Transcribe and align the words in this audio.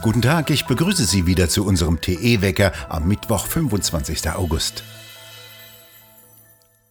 Guten 0.00 0.22
Tag, 0.22 0.50
ich 0.50 0.64
begrüße 0.64 1.04
Sie 1.04 1.26
wieder 1.26 1.48
zu 1.48 1.66
unserem 1.66 2.00
TE-Wecker 2.00 2.72
am 2.88 3.08
Mittwoch, 3.08 3.46
25. 3.46 4.30
August. 4.30 4.84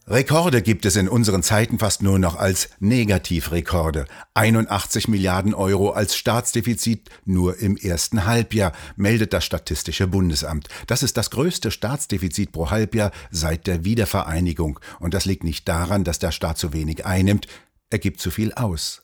Rekorde 0.05 0.61
gibt 0.61 0.85
es 0.85 0.97
in 0.97 1.07
unseren 1.07 1.41
Zeiten 1.41 1.79
fast 1.79 2.03
nur 2.03 2.19
noch 2.19 2.35
als 2.35 2.69
Negativrekorde. 2.79 4.07
81 4.33 5.07
Milliarden 5.07 5.53
Euro 5.53 5.91
als 5.91 6.17
Staatsdefizit 6.17 7.09
nur 7.23 7.57
im 7.59 7.77
ersten 7.77 8.25
Halbjahr, 8.25 8.73
meldet 8.97 9.31
das 9.31 9.45
Statistische 9.45 10.07
Bundesamt. 10.07 10.67
Das 10.87 11.01
ist 11.01 11.15
das 11.15 11.29
größte 11.29 11.71
Staatsdefizit 11.71 12.51
pro 12.51 12.71
Halbjahr 12.71 13.11
seit 13.31 13.67
der 13.67 13.85
Wiedervereinigung. 13.85 14.81
Und 14.99 15.13
das 15.13 15.23
liegt 15.23 15.45
nicht 15.45 15.67
daran, 15.69 16.03
dass 16.03 16.19
der 16.19 16.31
Staat 16.31 16.57
zu 16.57 16.73
wenig 16.73 17.05
einnimmt, 17.05 17.47
er 17.89 17.99
gibt 17.99 18.19
zu 18.19 18.31
viel 18.31 18.53
aus. 18.53 19.01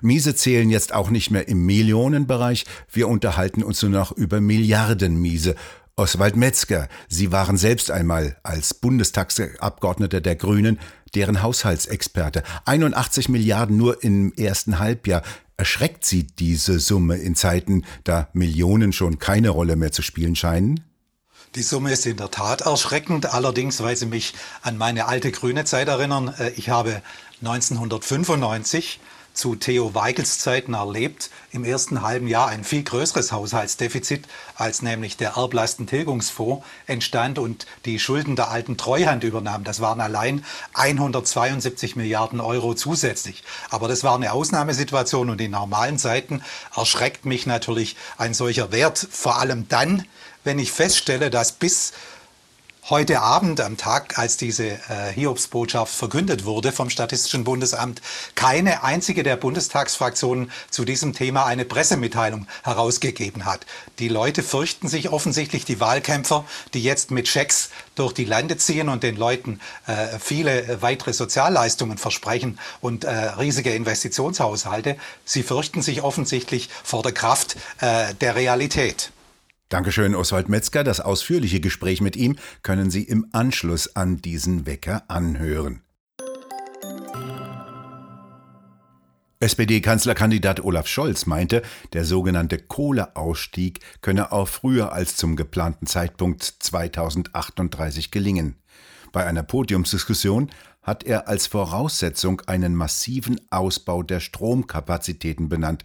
Miese 0.00 0.34
zählen 0.34 0.70
jetzt 0.70 0.92
auch 0.94 1.10
nicht 1.10 1.30
mehr 1.30 1.48
im 1.48 1.64
Millionenbereich, 1.66 2.64
wir 2.92 3.08
unterhalten 3.08 3.62
uns 3.62 3.82
nur 3.82 3.90
noch 3.90 4.12
über 4.12 4.40
Milliardenmiese. 4.40 5.54
Oswald 5.96 6.36
Metzger, 6.36 6.88
Sie 7.08 7.32
waren 7.32 7.56
selbst 7.56 7.90
einmal 7.90 8.36
als 8.44 8.72
Bundestagsabgeordneter 8.72 10.20
der 10.20 10.36
Grünen 10.36 10.78
deren 11.14 11.42
Haushaltsexperte. 11.42 12.44
81 12.66 13.28
Milliarden 13.28 13.76
nur 13.76 14.04
im 14.04 14.32
ersten 14.34 14.78
Halbjahr. 14.78 15.22
Erschreckt 15.56 16.04
Sie 16.04 16.24
diese 16.24 16.78
Summe 16.78 17.16
in 17.16 17.34
Zeiten, 17.34 17.84
da 18.04 18.28
Millionen 18.32 18.92
schon 18.92 19.18
keine 19.18 19.48
Rolle 19.48 19.74
mehr 19.74 19.90
zu 19.90 20.02
spielen 20.02 20.36
scheinen? 20.36 20.84
Die 21.54 21.62
Summe 21.62 21.92
ist 21.92 22.06
in 22.06 22.16
der 22.16 22.30
Tat 22.30 22.60
erschreckend, 22.60 23.34
allerdings, 23.34 23.82
weil 23.82 23.96
sie 23.96 24.06
mich 24.06 24.34
an 24.62 24.76
meine 24.76 25.06
alte 25.06 25.32
grüne 25.32 25.64
Zeit 25.64 25.88
erinnern. 25.88 26.32
Äh, 26.38 26.50
ich 26.50 26.68
habe 26.68 27.02
1995 27.40 29.00
zu 29.38 29.54
Theo 29.54 29.94
Weigels 29.94 30.40
Zeiten 30.40 30.74
erlebt, 30.74 31.30
im 31.52 31.62
ersten 31.62 32.02
halben 32.02 32.26
Jahr 32.26 32.48
ein 32.48 32.64
viel 32.64 32.82
größeres 32.82 33.30
Haushaltsdefizit, 33.30 34.26
als 34.56 34.82
nämlich 34.82 35.16
der 35.16 35.34
Erblastentilgungsfonds 35.36 36.66
entstand 36.88 37.38
und 37.38 37.64
die 37.84 38.00
Schulden 38.00 38.34
der 38.34 38.50
alten 38.50 38.76
Treuhand 38.76 39.22
übernahm. 39.22 39.62
Das 39.62 39.80
waren 39.80 40.00
allein 40.00 40.44
172 40.74 41.94
Milliarden 41.94 42.40
Euro 42.40 42.74
zusätzlich. 42.74 43.44
Aber 43.70 43.86
das 43.86 44.02
war 44.02 44.16
eine 44.16 44.32
Ausnahmesituation 44.32 45.30
und 45.30 45.40
in 45.40 45.52
normalen 45.52 45.98
Zeiten 45.98 46.42
erschreckt 46.76 47.24
mich 47.24 47.46
natürlich 47.46 47.94
ein 48.16 48.34
solcher 48.34 48.72
Wert, 48.72 48.98
vor 49.08 49.38
allem 49.38 49.68
dann, 49.68 50.04
wenn 50.42 50.58
ich 50.58 50.72
feststelle, 50.72 51.30
dass 51.30 51.52
bis 51.52 51.92
heute 52.90 53.20
Abend 53.20 53.60
am 53.60 53.76
Tag, 53.76 54.18
als 54.18 54.38
diese 54.38 54.66
äh, 54.66 55.12
Hiobsbotschaft 55.14 55.94
verkündet 55.94 56.46
wurde 56.46 56.72
vom 56.72 56.88
Statistischen 56.88 57.44
Bundesamt, 57.44 58.00
keine 58.34 58.82
einzige 58.82 59.22
der 59.22 59.36
Bundestagsfraktionen 59.36 60.50
zu 60.70 60.86
diesem 60.86 61.12
Thema 61.12 61.44
eine 61.44 61.66
Pressemitteilung 61.66 62.46
herausgegeben 62.62 63.44
hat. 63.44 63.66
Die 63.98 64.08
Leute 64.08 64.42
fürchten 64.42 64.88
sich 64.88 65.10
offensichtlich, 65.10 65.66
die 65.66 65.80
Wahlkämpfer, 65.80 66.46
die 66.72 66.82
jetzt 66.82 67.10
mit 67.10 67.28
Schecks 67.28 67.70
durch 67.94 68.14
die 68.14 68.24
Lande 68.24 68.56
ziehen 68.56 68.88
und 68.88 69.02
den 69.02 69.16
Leuten 69.16 69.60
äh, 69.86 70.18
viele 70.18 70.80
weitere 70.80 71.12
Sozialleistungen 71.12 71.98
versprechen 71.98 72.58
und 72.80 73.04
äh, 73.04 73.10
riesige 73.10 73.74
Investitionshaushalte, 73.74 74.96
sie 75.24 75.42
fürchten 75.42 75.82
sich 75.82 76.02
offensichtlich 76.02 76.70
vor 76.84 77.02
der 77.02 77.12
Kraft 77.12 77.56
äh, 77.80 78.14
der 78.14 78.34
Realität. 78.34 79.10
Dankeschön, 79.68 80.14
Oswald 80.14 80.48
Metzger. 80.48 80.82
Das 80.82 81.00
ausführliche 81.00 81.60
Gespräch 81.60 82.00
mit 82.00 82.16
ihm 82.16 82.36
können 82.62 82.90
Sie 82.90 83.02
im 83.02 83.26
Anschluss 83.32 83.94
an 83.96 84.16
diesen 84.16 84.64
Wecker 84.64 85.02
anhören. 85.08 85.82
SPD-Kanzlerkandidat 89.40 90.64
Olaf 90.64 90.88
Scholz 90.88 91.26
meinte, 91.26 91.62
der 91.92 92.06
sogenannte 92.06 92.58
Kohleausstieg 92.58 93.80
könne 94.00 94.32
auch 94.32 94.48
früher 94.48 94.92
als 94.92 95.16
zum 95.16 95.36
geplanten 95.36 95.86
Zeitpunkt 95.86 96.42
2038 96.42 98.10
gelingen. 98.10 98.56
Bei 99.12 99.26
einer 99.26 99.42
Podiumsdiskussion 99.42 100.50
hat 100.82 101.04
er 101.04 101.28
als 101.28 101.46
Voraussetzung 101.46 102.40
einen 102.46 102.74
massiven 102.74 103.38
Ausbau 103.50 104.02
der 104.02 104.20
Stromkapazitäten 104.20 105.50
benannt. 105.50 105.84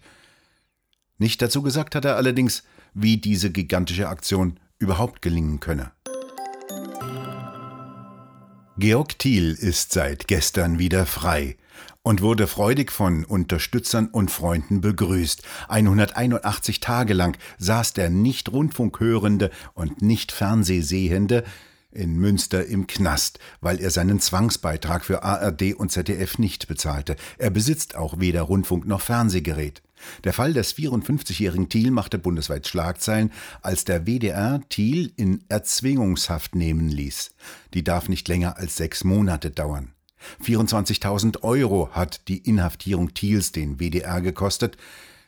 Nicht 1.18 1.42
dazu 1.42 1.62
gesagt 1.62 1.94
hat 1.94 2.06
er 2.06 2.16
allerdings, 2.16 2.64
wie 2.94 3.18
diese 3.18 3.50
gigantische 3.50 4.08
Aktion 4.08 4.58
überhaupt 4.78 5.22
gelingen 5.22 5.60
könne. 5.60 5.92
Georg 8.76 9.18
Thiel 9.18 9.52
ist 9.52 9.92
seit 9.92 10.26
gestern 10.26 10.80
wieder 10.80 11.06
frei 11.06 11.56
und 12.02 12.22
wurde 12.22 12.46
freudig 12.46 12.90
von 12.90 13.24
Unterstützern 13.24 14.08
und 14.08 14.30
Freunden 14.30 14.80
begrüßt. 14.80 15.42
181 15.68 16.80
Tage 16.80 17.14
lang 17.14 17.38
saß 17.58 17.92
der 17.92 18.10
nicht 18.10 18.50
Rundfunkhörende 18.50 19.50
und 19.74 20.02
nicht 20.02 20.32
Fernsehsehende 20.32 21.44
in 21.92 22.16
Münster 22.16 22.66
im 22.66 22.88
Knast, 22.88 23.38
weil 23.60 23.80
er 23.80 23.90
seinen 23.90 24.18
Zwangsbeitrag 24.18 25.04
für 25.04 25.22
ARD 25.22 25.74
und 25.74 25.92
ZDF 25.92 26.38
nicht 26.38 26.66
bezahlte. 26.66 27.14
Er 27.38 27.50
besitzt 27.50 27.94
auch 27.94 28.18
weder 28.18 28.42
Rundfunk 28.42 28.86
noch 28.86 29.00
Fernsehgerät. 29.00 29.83
Der 30.24 30.32
Fall 30.32 30.52
des 30.52 30.74
54-jährigen 30.76 31.68
Thiel 31.68 31.90
machte 31.90 32.18
bundesweit 32.18 32.66
Schlagzeilen, 32.66 33.32
als 33.62 33.84
der 33.84 34.06
WDR 34.06 34.60
Thiel 34.68 35.12
in 35.16 35.44
Erzwingungshaft 35.48 36.54
nehmen 36.54 36.88
ließ. 36.88 37.34
Die 37.74 37.84
darf 37.84 38.08
nicht 38.08 38.28
länger 38.28 38.56
als 38.56 38.76
sechs 38.76 39.04
Monate 39.04 39.50
dauern. 39.50 39.92
24.000 40.44 41.42
Euro 41.42 41.90
hat 41.92 42.28
die 42.28 42.38
Inhaftierung 42.38 43.14
Thiels 43.14 43.52
den 43.52 43.78
WDR 43.78 44.20
gekostet. 44.20 44.76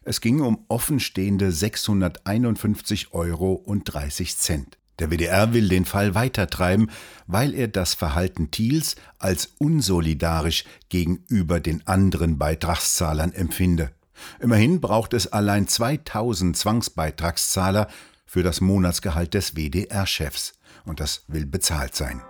Es 0.03 0.21
ging 0.21 0.41
um 0.41 0.65
offenstehende 0.69 1.53
651 1.53 3.13
Euro 3.13 3.53
und 3.53 3.85
30 3.93 4.37
Cent. 4.37 4.79
Der 4.99 5.11
WDR 5.11 5.53
will 5.53 5.69
den 5.69 5.85
Fall 5.85 6.15
weitertreiben, 6.15 6.91
weil 7.27 7.55
er 7.55 7.69
das 7.69 7.95
Verhalten 7.95 8.51
Thiels 8.51 8.97
als 9.19 9.53
unsolidarisch 9.59 10.65
gegenüber 10.89 11.61
den 11.61 11.87
anderen 11.87 12.39
Beitragszahlern 12.39 13.33
empfinde. 13.33 13.91
Immerhin 14.41 14.81
braucht 14.81 15.15
es 15.15 15.33
allein 15.33 15.69
2000 15.69 16.57
Zwangsbeitragszahler 16.57 17.89
für 18.27 18.43
das 18.43 18.61
Monatsgehalt 18.61 19.35
des 19.35 19.55
WDR-Chefs. 19.57 20.55
Und 20.85 21.01
das 21.01 21.25
will 21.29 21.47
bezahlt 21.47 21.95
sein. 21.95 22.23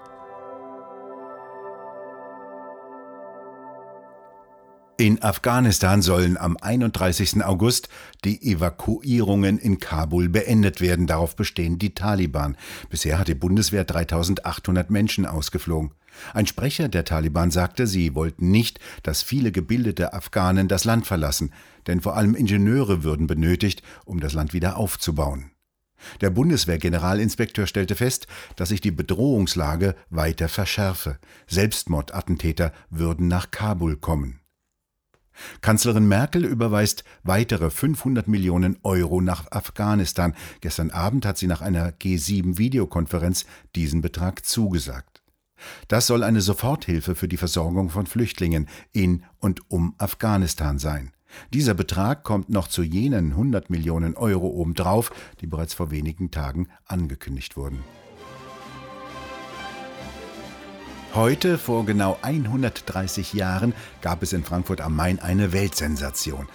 In 4.99 5.23
Afghanistan 5.23 6.01
sollen 6.01 6.39
am 6.39 6.57
31. 6.57 7.45
August 7.45 7.91
die 8.25 8.41
Evakuierungen 8.51 9.59
in 9.59 9.79
Kabul 9.79 10.31
beendet 10.31 10.81
werden. 10.81 11.07
Darauf 11.07 11.37
bestehen 11.37 11.79
die 11.79 11.93
Taliban. 11.93 12.57
Bisher 12.89 13.19
hat 13.19 13.29
die 13.29 13.35
Bundeswehr 13.35 13.85
3800 13.85 14.89
Menschen 14.89 15.27
ausgeflogen. 15.27 15.91
Ein 16.35 16.47
Sprecher 16.47 16.89
der 16.89 17.05
Taliban 17.05 17.51
sagte, 17.51 17.87
sie 17.87 18.15
wollten 18.15 18.51
nicht, 18.51 18.81
dass 19.03 19.23
viele 19.23 19.53
gebildete 19.53 20.13
Afghanen 20.13 20.69
das 20.69 20.85
Land 20.85 21.07
verlassen, 21.07 21.53
denn 21.87 22.01
vor 22.01 22.17
allem 22.17 22.35
Ingenieure 22.35 23.03
würden 23.05 23.27
benötigt, 23.27 23.83
um 24.05 24.21
das 24.21 24.33
Land 24.33 24.53
wieder 24.53 24.77
aufzubauen. 24.77 25.51
Der 26.21 26.31
Bundeswehrgeneralinspekteur 26.31 27.67
stellte 27.67 27.95
fest, 27.95 28.27
dass 28.57 28.69
sich 28.69 28.81
die 28.81 28.91
Bedrohungslage 28.91 29.95
weiter 30.11 30.49
verschärfe. 30.49 31.19
Selbstmordattentäter 31.47 32.73
würden 32.91 33.29
nach 33.29 33.51
Kabul 33.51 33.97
kommen. 33.97 34.41
Kanzlerin 35.61 36.09
Merkel 36.09 36.45
überweist 36.45 37.05
weitere 37.23 37.71
500 37.71 38.27
Millionen 38.27 38.79
Euro 38.83 39.21
nach 39.21 39.51
Afghanistan. 39.51 40.35
Gestern 40.61 40.91
Abend 40.91 41.27
hat 41.27 41.37
sie 41.37 41.47
nach 41.47 41.61
einer 41.61 41.91
G7-Videokonferenz 41.91 43.45
diesen 43.75 44.01
Betrag 44.01 44.47
zugesagt. 44.47 45.16
Das 45.89 46.07
soll 46.07 46.23
eine 46.23 46.41
Soforthilfe 46.41 47.15
für 47.15 47.29
die 47.29 47.37
Versorgung 47.37 47.91
von 47.91 48.07
Flüchtlingen 48.07 48.69
in 48.93 49.25
und 49.39 49.71
um 49.71 49.95
Afghanistan 49.99 50.79
sein. 50.79 51.13
Dieser 51.53 51.75
Betrag 51.75 52.23
kommt 52.25 52.49
noch 52.51 52.69
zu 52.69 52.83
jenen 52.83 53.33
100 53.33 53.71
Millionen 53.71 54.17
Euro 54.17 54.47
obendrauf, 54.49 55.11
die 55.41 55.47
bereits 55.47 55.75
vor 55.75 55.91
wenigen 55.91 56.31
Tagen 56.31 56.69
angekündigt 56.87 57.57
wurden. 57.57 57.81
Heute, 61.15 61.57
vor 61.57 61.87
genau 61.87 62.19
130 62.21 63.33
Jahren, 63.33 63.73
gab 64.03 64.23
es 64.23 64.35
in 64.35 64.45
Frankfurt 64.45 64.83
am 64.83 64.95
Main 64.95 65.19
eine 65.19 65.53
Weltsensation. 65.53 66.47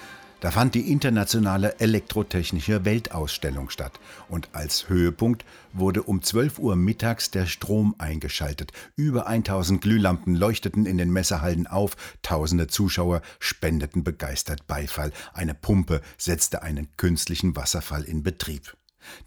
Da 0.41 0.49
fand 0.49 0.73
die 0.73 0.91
internationale 0.91 1.79
elektrotechnische 1.79 2.83
Weltausstellung 2.83 3.69
statt 3.69 3.99
und 4.27 4.49
als 4.53 4.89
Höhepunkt 4.89 5.45
wurde 5.71 6.01
um 6.01 6.23
12 6.23 6.57
Uhr 6.57 6.75
mittags 6.75 7.29
der 7.29 7.45
Strom 7.45 7.93
eingeschaltet. 7.99 8.71
Über 8.95 9.27
1000 9.27 9.81
Glühlampen 9.81 10.33
leuchteten 10.33 10.87
in 10.87 10.97
den 10.97 11.11
Messehallen 11.11 11.67
auf, 11.67 11.95
tausende 12.23 12.65
Zuschauer 12.65 13.21
spendeten 13.39 14.03
begeistert 14.03 14.65
Beifall. 14.65 15.11
Eine 15.33 15.53
Pumpe 15.53 16.01
setzte 16.17 16.63
einen 16.63 16.87
künstlichen 16.97 17.55
Wasserfall 17.55 18.03
in 18.03 18.23
Betrieb. 18.23 18.75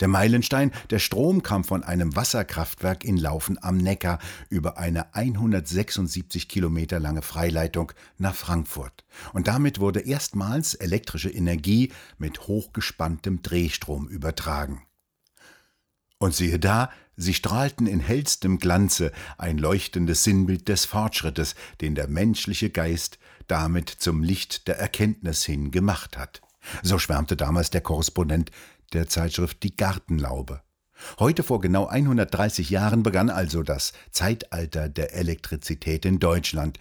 Der 0.00 0.08
Meilenstein, 0.08 0.72
der 0.90 0.98
Strom 0.98 1.42
kam 1.42 1.64
von 1.64 1.82
einem 1.82 2.16
Wasserkraftwerk 2.16 3.04
in 3.04 3.16
Laufen 3.16 3.62
am 3.62 3.76
Neckar 3.76 4.18
über 4.48 4.78
eine 4.78 5.14
176 5.14 6.48
Kilometer 6.48 7.00
lange 7.00 7.22
Freileitung 7.22 7.92
nach 8.18 8.34
Frankfurt. 8.34 9.04
Und 9.32 9.48
damit 9.48 9.80
wurde 9.80 10.00
erstmals 10.00 10.74
elektrische 10.74 11.30
Energie 11.30 11.92
mit 12.18 12.46
hochgespanntem 12.46 13.42
Drehstrom 13.42 14.08
übertragen. 14.08 14.82
Und 16.18 16.34
siehe 16.34 16.58
da, 16.58 16.90
sie 17.16 17.34
strahlten 17.34 17.86
in 17.86 18.00
hellstem 18.00 18.58
Glanze 18.58 19.12
ein 19.36 19.58
leuchtendes 19.58 20.24
Sinnbild 20.24 20.68
des 20.68 20.84
Fortschrittes, 20.84 21.54
den 21.80 21.94
der 21.94 22.08
menschliche 22.08 22.70
Geist 22.70 23.18
damit 23.46 23.90
zum 23.90 24.22
Licht 24.22 24.68
der 24.68 24.78
Erkenntnis 24.78 25.44
hin 25.44 25.70
gemacht 25.70 26.16
hat. 26.16 26.40
So 26.82 26.98
schwärmte 26.98 27.36
damals 27.36 27.70
der 27.70 27.82
Korrespondent 27.82 28.50
der 28.94 29.08
Zeitschrift 29.08 29.62
Die 29.62 29.76
Gartenlaube. 29.76 30.62
Heute 31.18 31.42
vor 31.42 31.60
genau 31.60 31.86
130 31.86 32.70
Jahren 32.70 33.02
begann 33.02 33.28
also 33.28 33.62
das 33.62 33.92
Zeitalter 34.10 34.88
der 34.88 35.14
Elektrizität 35.14 36.04
in 36.04 36.20
Deutschland. 36.20 36.78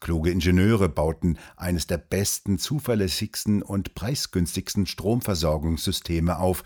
Kluge 0.00 0.30
Ingenieure 0.30 0.88
bauten 0.88 1.38
eines 1.56 1.86
der 1.86 1.98
besten, 1.98 2.58
zuverlässigsten 2.58 3.62
und 3.62 3.94
preisgünstigsten 3.94 4.86
Stromversorgungssysteme 4.86 6.38
auf, 6.38 6.62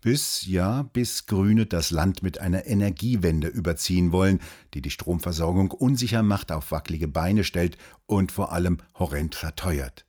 bis, 0.00 0.46
ja, 0.46 0.84
bis 0.84 1.26
Grüne 1.26 1.66
das 1.66 1.90
Land 1.90 2.22
mit 2.22 2.38
einer 2.38 2.66
Energiewende 2.66 3.48
überziehen 3.48 4.12
wollen, 4.12 4.40
die 4.72 4.82
die 4.82 4.90
Stromversorgung 4.90 5.72
unsicher 5.72 6.22
macht, 6.22 6.52
auf 6.52 6.70
wackelige 6.70 7.08
Beine 7.08 7.42
stellt 7.42 7.76
und 8.06 8.30
vor 8.30 8.52
allem 8.52 8.78
horrend 8.96 9.34
verteuert. 9.34 10.06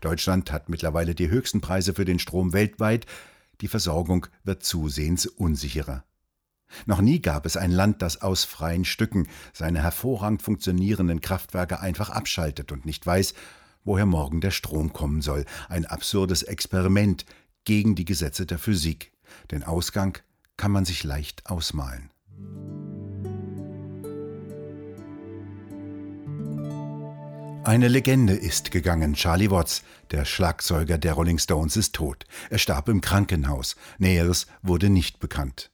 Deutschland 0.00 0.50
hat 0.50 0.70
mittlerweile 0.70 1.14
die 1.14 1.28
höchsten 1.28 1.60
Preise 1.60 1.92
für 1.92 2.06
den 2.06 2.18
Strom 2.18 2.54
weltweit, 2.54 3.04
die 3.64 3.68
Versorgung 3.68 4.26
wird 4.42 4.62
zusehends 4.62 5.24
unsicherer. 5.24 6.04
Noch 6.84 7.00
nie 7.00 7.22
gab 7.22 7.46
es 7.46 7.56
ein 7.56 7.70
Land, 7.70 8.02
das 8.02 8.20
aus 8.20 8.44
freien 8.44 8.84
Stücken 8.84 9.26
seine 9.54 9.82
hervorragend 9.82 10.42
funktionierenden 10.42 11.22
Kraftwerke 11.22 11.80
einfach 11.80 12.10
abschaltet 12.10 12.72
und 12.72 12.84
nicht 12.84 13.06
weiß, 13.06 13.32
woher 13.82 14.04
morgen 14.04 14.42
der 14.42 14.50
Strom 14.50 14.92
kommen 14.92 15.22
soll. 15.22 15.46
Ein 15.70 15.86
absurdes 15.86 16.42
Experiment 16.42 17.24
gegen 17.64 17.94
die 17.94 18.04
Gesetze 18.04 18.44
der 18.44 18.58
Physik. 18.58 19.12
Den 19.50 19.62
Ausgang 19.62 20.18
kann 20.58 20.70
man 20.70 20.84
sich 20.84 21.02
leicht 21.02 21.46
ausmalen. 21.46 22.10
Eine 27.64 27.88
Legende 27.88 28.34
ist 28.34 28.70
gegangen. 28.72 29.14
Charlie 29.14 29.50
Watts, 29.50 29.84
der 30.10 30.26
Schlagzeuger 30.26 30.98
der 30.98 31.14
Rolling 31.14 31.38
Stones, 31.38 31.78
ist 31.78 31.94
tot. 31.94 32.26
Er 32.50 32.58
starb 32.58 32.90
im 32.90 33.00
Krankenhaus. 33.00 33.76
Näheres 33.96 34.46
wurde 34.60 34.90
nicht 34.90 35.18
bekannt. 35.18 35.70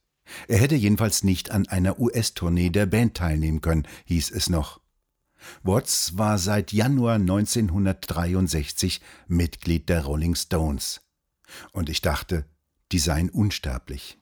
Er 0.46 0.58
hätte 0.58 0.76
jedenfalls 0.76 1.24
nicht 1.24 1.50
an 1.50 1.66
einer 1.66 1.98
US-Tournee 1.98 2.70
der 2.70 2.86
Band 2.86 3.16
teilnehmen 3.16 3.60
können, 3.60 3.88
hieß 4.04 4.30
es 4.30 4.48
noch. 4.48 4.80
Watts 5.64 6.16
war 6.16 6.38
seit 6.38 6.72
Januar 6.72 7.16
1963 7.16 9.00
Mitglied 9.26 9.88
der 9.88 10.04
Rolling 10.04 10.36
Stones. 10.36 11.00
Und 11.72 11.88
ich 11.88 12.02
dachte, 12.02 12.44
die 12.92 13.00
seien 13.00 13.30
unsterblich. 13.30 14.16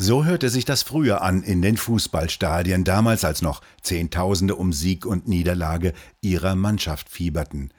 So 0.00 0.24
hörte 0.24 0.48
sich 0.48 0.64
das 0.64 0.84
früher 0.84 1.22
an 1.22 1.42
in 1.42 1.60
den 1.60 1.76
Fußballstadien, 1.76 2.84
damals 2.84 3.24
als 3.24 3.42
noch 3.42 3.62
Zehntausende 3.82 4.54
um 4.54 4.72
Sieg 4.72 5.04
und 5.04 5.26
Niederlage 5.26 5.92
ihrer 6.20 6.54
Mannschaft 6.54 7.08
fieberten. 7.08 7.72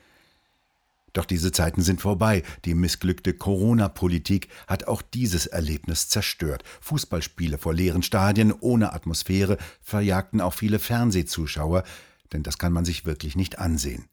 Doch 1.13 1.23
diese 1.23 1.53
Zeiten 1.53 1.81
sind 1.81 2.01
vorbei. 2.01 2.43
Die 2.65 2.73
missglückte 2.73 3.33
Corona-Politik 3.33 4.49
hat 4.67 4.85
auch 4.85 5.01
dieses 5.01 5.47
Erlebnis 5.47 6.09
zerstört. 6.09 6.63
Fußballspiele 6.81 7.57
vor 7.57 7.73
leeren 7.73 8.03
Stadien 8.03 8.51
ohne 8.51 8.91
Atmosphäre 8.91 9.57
verjagten 9.81 10.41
auch 10.41 10.53
viele 10.53 10.79
Fernsehzuschauer, 10.79 11.85
denn 12.33 12.43
das 12.43 12.57
kann 12.57 12.73
man 12.73 12.83
sich 12.83 13.05
wirklich 13.05 13.37
nicht 13.37 13.59
ansehen. 13.59 14.09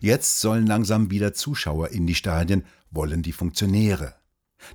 Jetzt 0.00 0.40
sollen 0.40 0.66
langsam 0.66 1.10
wieder 1.10 1.34
Zuschauer 1.34 1.90
in 1.90 2.06
die 2.06 2.14
Stadien, 2.14 2.64
wollen 2.90 3.22
die 3.22 3.32
Funktionäre. 3.32 4.14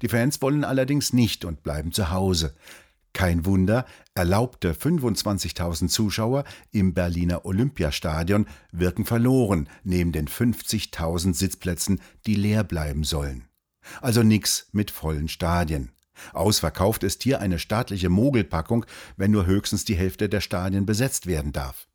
Die 0.01 0.07
Fans 0.07 0.41
wollen 0.41 0.63
allerdings 0.63 1.13
nicht 1.13 1.45
und 1.45 1.63
bleiben 1.63 1.91
zu 1.91 2.11
Hause. 2.11 2.55
Kein 3.13 3.45
Wunder, 3.45 3.85
erlaubte 4.13 4.73
25.000 4.73 5.87
Zuschauer 5.87 6.43
im 6.71 6.93
Berliner 6.93 7.45
Olympiastadion 7.45 8.45
wirken 8.73 9.05
verloren 9.05 9.69
neben 9.85 10.11
den 10.11 10.27
50.000 10.27 11.33
Sitzplätzen, 11.33 12.01
die 12.25 12.35
leer 12.35 12.65
bleiben 12.65 13.05
sollen. 13.05 13.47
Also 14.01 14.21
nix 14.21 14.67
mit 14.73 14.91
vollen 14.91 15.29
Stadien. 15.29 15.91
Ausverkauft 16.33 17.03
ist 17.03 17.23
hier 17.23 17.39
eine 17.39 17.59
staatliche 17.59 18.09
Mogelpackung, 18.09 18.85
wenn 19.15 19.31
nur 19.31 19.45
höchstens 19.45 19.85
die 19.85 19.95
Hälfte 19.95 20.27
der 20.27 20.41
Stadien 20.41 20.85
besetzt 20.85 21.25
werden 21.25 21.53
darf. 21.53 21.87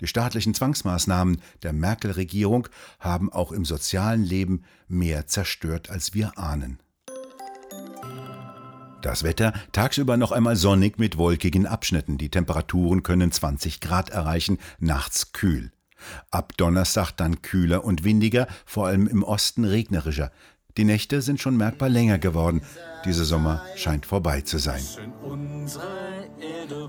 Die 0.00 0.06
staatlichen 0.06 0.54
Zwangsmaßnahmen 0.54 1.40
der 1.62 1.72
Merkel-Regierung 1.72 2.68
haben 3.00 3.32
auch 3.32 3.52
im 3.52 3.64
sozialen 3.64 4.22
Leben 4.22 4.64
mehr 4.88 5.26
zerstört, 5.26 5.90
als 5.90 6.14
wir 6.14 6.38
ahnen. 6.38 6.78
Das 9.02 9.22
Wetter 9.22 9.52
tagsüber 9.70 10.16
noch 10.16 10.32
einmal 10.32 10.56
sonnig 10.56 10.98
mit 10.98 11.16
wolkigen 11.18 11.66
Abschnitten. 11.66 12.18
Die 12.18 12.30
Temperaturen 12.30 13.04
können 13.04 13.30
20 13.30 13.80
Grad 13.80 14.10
erreichen, 14.10 14.58
nachts 14.80 15.32
kühl. 15.32 15.70
Ab 16.30 16.56
Donnerstag 16.56 17.12
dann 17.12 17.42
kühler 17.42 17.84
und 17.84 18.02
windiger, 18.02 18.48
vor 18.66 18.86
allem 18.86 19.06
im 19.06 19.22
Osten 19.22 19.64
regnerischer. 19.64 20.32
Die 20.78 20.84
Nächte 20.84 21.22
sind 21.22 21.40
schon 21.40 21.56
merkbar 21.56 21.88
länger 21.88 22.18
geworden. 22.18 22.62
Dieser 23.04 23.24
Sommer 23.24 23.62
scheint 23.74 24.06
vorbei 24.06 24.42
zu 24.42 24.58
sein. 24.58 24.80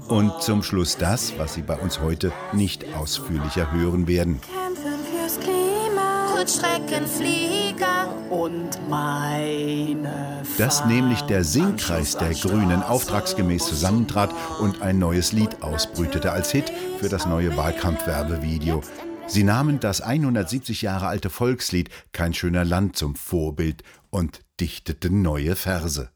Und 0.07 0.41
zum 0.41 0.61
Schluss 0.61 0.95
das, 0.97 1.33
was 1.39 1.55
Sie 1.55 1.63
bei 1.63 1.75
uns 1.75 1.99
heute 1.99 2.31
nicht 2.53 2.85
ausführlicher 2.95 3.71
hören 3.71 4.07
werden. 4.07 4.39
Kämpfen 4.41 4.99
fürs 5.11 5.39
Klima, 5.39 6.27
Kurzstreckenflieger 6.35 8.13
und 8.29 8.69
meine 8.87 10.43
Dass 10.59 10.85
nämlich 10.85 11.21
der 11.21 11.43
Singkreis 11.43 12.15
der 12.15 12.35
Grünen 12.35 12.83
auftragsgemäß 12.83 13.65
zusammentrat 13.65 14.29
und 14.59 14.83
ein 14.83 14.99
neues 14.99 15.31
Lied 15.31 15.63
ausbrütete 15.63 16.31
als 16.31 16.51
Hit 16.51 16.71
für 16.99 17.09
das 17.09 17.25
neue 17.25 17.57
Wahlkampfwerbevideo. 17.57 18.83
Sie 19.29 19.43
nahmen 19.43 19.79
das 19.79 20.01
170 20.01 20.81
Jahre 20.81 21.05
alte 21.05 21.29
Volkslied 21.29 21.91
Kein 22.13 22.33
schöner 22.33 22.65
Land 22.65 22.95
zum 22.97 23.13
Vorbild 23.15 23.83
und 24.09 24.41
dichteten 24.59 25.21
neue 25.21 25.55
Verse. 25.55 26.09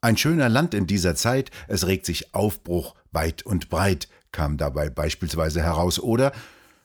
Ein 0.00 0.16
schöner 0.16 0.48
Land 0.48 0.72
in 0.72 0.86
dieser 0.86 1.14
Zeit, 1.16 1.50
es 1.68 1.86
regt 1.86 2.06
sich 2.06 2.34
Aufbruch 2.34 2.94
weit 3.12 3.42
und 3.42 3.68
breit, 3.68 4.08
kam 4.32 4.56
dabei 4.56 4.88
beispielsweise 4.88 5.62
heraus, 5.62 6.00
oder 6.00 6.32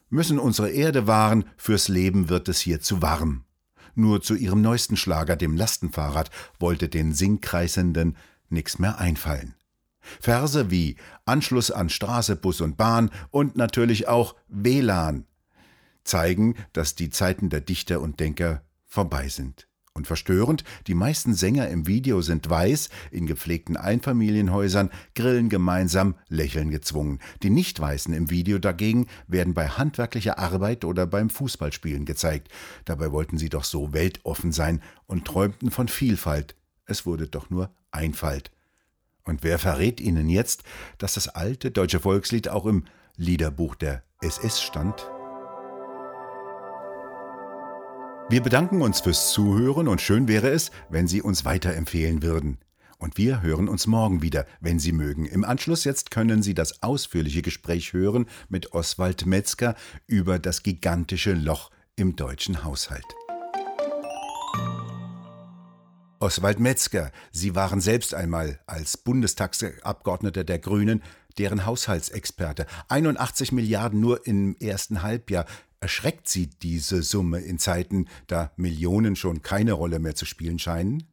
müssen 0.09 0.39
unsere 0.39 0.71
Erde 0.71 1.07
wahren, 1.07 1.46
fürs 1.55 1.88
Leben 1.88 2.27
wird 2.27 2.50
es 2.50 2.60
hier 2.60 2.81
zu 2.81 3.01
warm. 3.01 3.46
Nur 3.96 4.22
zu 4.22 4.36
ihrem 4.36 4.62
neuesten 4.62 4.98
Schlager, 4.98 5.38
dem 5.38 5.55
Lastenfahrrad, 5.55 6.31
wollte 6.60 6.89
den 6.89 7.13
Singkreisenden 7.13 8.17
nix 8.50 8.77
mehr 8.77 9.00
einfallen. 9.00 9.55
Verse 10.19 10.71
wie 10.71 10.95
Anschluss 11.25 11.71
an 11.71 11.89
Straße, 11.89 12.35
Bus 12.35 12.61
und 12.61 12.77
Bahn 12.77 13.11
und 13.31 13.55
natürlich 13.55 14.07
auch 14.07 14.35
WLAN 14.47 15.25
zeigen, 16.03 16.55
dass 16.73 16.95
die 16.95 17.09
Zeiten 17.09 17.49
der 17.49 17.61
Dichter 17.61 18.01
und 18.01 18.19
Denker 18.19 18.63
vorbei 18.85 19.27
sind. 19.27 19.67
Und 19.97 20.05
verstörend, 20.05 20.63
die 20.85 20.93
meisten 20.93 21.33
Sänger 21.33 21.69
im 21.69 21.87
Video 21.87 22.21
sind 22.21 22.47
weiß, 22.47 22.89
in 23.09 23.25
gepflegten 23.25 23.75
Einfamilienhäusern, 23.75 24.91
grillen 25.15 25.49
gemeinsam, 25.49 26.13
lächeln 26.29 26.69
gezwungen. 26.69 27.17
Die 27.41 27.49
Nicht-Weißen 27.49 28.13
im 28.13 28.29
Video 28.29 28.59
dagegen 28.59 29.07
werden 29.25 29.55
bei 29.55 29.67
handwerklicher 29.67 30.37
Arbeit 30.37 30.85
oder 30.85 31.07
beim 31.07 31.31
Fußballspielen 31.31 32.05
gezeigt. 32.05 32.49
Dabei 32.85 33.11
wollten 33.11 33.39
sie 33.39 33.49
doch 33.49 33.63
so 33.63 33.91
weltoffen 33.91 34.51
sein 34.51 34.83
und 35.07 35.25
träumten 35.25 35.71
von 35.71 35.87
Vielfalt. 35.87 36.55
Es 36.85 37.07
wurde 37.07 37.27
doch 37.27 37.49
nur 37.49 37.71
Einfalt. 37.89 38.51
Und 39.27 39.43
wer 39.43 39.60
verrät 39.60 40.00
Ihnen 40.00 40.29
jetzt, 40.29 40.63
dass 40.98 41.13
das 41.13 41.27
alte 41.27 41.69
deutsche 41.69 42.00
Volkslied 42.00 42.50
auch 42.50 42.65
im 42.65 42.86
Liederbuch 43.17 43.75
der 43.75 44.03
SS 44.22 44.62
stand? 44.62 45.07
Wir 48.29 48.41
bedanken 48.41 48.81
uns 48.81 49.01
fürs 49.01 49.31
Zuhören 49.31 49.88
und 49.88 50.01
schön 50.01 50.27
wäre 50.27 50.50
es, 50.50 50.72
wenn 50.89 51.07
Sie 51.07 51.22
uns 51.22 51.46
weiterempfehlen 51.46 52.24
würden. 52.24 52.57
Und 52.98 53.17
wir 53.17 53.41
hören 53.41 53.69
uns 53.69 53.86
morgen 53.86 54.22
wieder, 54.22 54.46
wenn 54.60 54.79
Sie 54.79 54.91
mögen. 54.91 55.25
Im 55.25 55.43
Anschluss 55.43 55.84
jetzt 55.84 56.10
können 56.10 56.41
Sie 56.41 56.53
das 56.53 56.81
ausführliche 56.81 57.41
Gespräch 57.41 57.93
hören 57.93 58.25
mit 58.50 58.74
Oswald 58.74 59.25
Metzger 59.25 59.75
über 60.07 60.39
das 60.39 60.63
gigantische 60.63 61.34
Loch 61.34 61.69
im 61.96 62.15
deutschen 62.15 62.63
Haushalt. 62.63 63.05
Oswald 66.19 66.59
Metzger, 66.59 67.12
Sie 67.31 67.55
waren 67.55 67.79
selbst 67.79 68.13
einmal 68.13 68.59
als 68.65 68.97
Bundestagsabgeordneter 68.97 70.43
der 70.43 70.59
Grünen 70.59 71.03
deren 71.38 71.65
Haushaltsexperte. 71.65 72.65
81 72.88 73.51
Milliarden 73.51 74.00
nur 74.00 74.25
im 74.25 74.55
ersten 74.59 75.03
Halbjahr. 75.03 75.45
Erschreckt 75.79 76.27
Sie 76.27 76.47
diese 76.47 77.03
Summe 77.03 77.39
in 77.39 77.59
Zeiten, 77.59 78.07
da 78.25 78.51
Millionen 78.55 79.15
schon 79.15 79.43
keine 79.43 79.74
Rolle 79.74 80.00
mehr 80.00 80.15
zu 80.15 80.25
spielen 80.25 80.57
scheinen? 80.57 81.03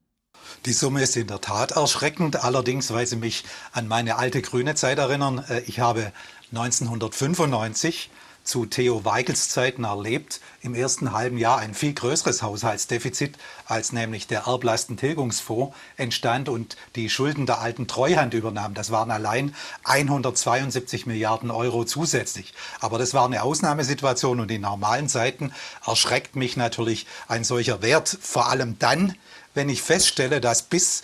Die 0.65 0.73
Summe 0.73 1.03
ist 1.03 1.17
in 1.17 1.27
der 1.27 1.43
Tat 1.43 1.73
erschreckend, 1.73 2.43
allerdings, 2.43 2.93
weil 2.93 3.07
sie 3.07 3.17
mich 3.17 3.45
an 3.73 3.89
meine 3.89 4.17
alte 4.17 4.41
grüne 4.43 4.75
Zeit 4.75 4.99
erinnern. 4.99 5.45
Äh, 5.49 5.61
ich 5.67 5.81
habe 5.81 6.13
1995 6.53 8.11
zu 8.45 8.67
Theo 8.67 9.05
Weigels 9.05 9.49
Zeiten 9.49 9.85
erlebt, 9.85 10.41
im 10.61 10.75
ersten 10.75 11.13
halben 11.13 11.39
Jahr 11.39 11.59
ein 11.59 11.75
viel 11.75 11.95
größeres 11.95 12.43
Haushaltsdefizit, 12.43 13.37
als 13.67 13.93
nämlich 13.93 14.27
der 14.27 14.43
Erblastentilgungsfonds 14.43 15.75
entstand 15.97 16.49
und 16.49 16.77
die 16.95 17.09
Schulden 17.09 17.47
der 17.47 17.61
alten 17.61 17.89
Treuhand 17.89 18.35
übernahm. 18.35 18.75
Das 18.75 18.91
waren 18.91 19.11
allein 19.11 19.55
172 19.85 21.07
Milliarden 21.07 21.51
Euro 21.51 21.85
zusätzlich. 21.85 22.53
Aber 22.81 22.99
das 22.99 23.15
war 23.15 23.25
eine 23.25 23.43
Ausnahmesituation 23.43 24.41
und 24.41 24.51
in 24.51 24.61
normalen 24.61 25.09
Zeiten 25.09 25.53
erschreckt 25.85 26.37
mich 26.37 26.57
natürlich 26.57 27.07
ein 27.27 27.45
solcher 27.45 27.83
Wert, 27.83 28.17
vor 28.21 28.49
allem 28.49 28.79
dann, 28.79 29.15
wenn 29.55 29.69
ich 29.69 29.83
feststelle, 29.83 30.41
dass 30.41 30.63
bis 30.63 31.03